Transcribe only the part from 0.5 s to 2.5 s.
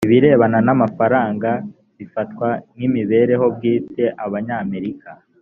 n amafaranga bifatwa